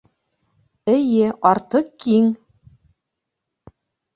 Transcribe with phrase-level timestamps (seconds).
[0.93, 2.33] Эйе, артыҡ киң!